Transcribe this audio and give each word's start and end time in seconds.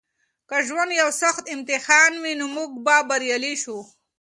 که 0.49 0.57
ژوند 0.67 0.91
یو 1.01 1.09
سخت 1.21 1.43
امتحان 1.55 2.11
وي 2.23 2.33
نو 2.39 2.45
موږ 2.55 2.69
به 2.85 2.95
بریالي 3.09 3.53
شو. 3.63 3.77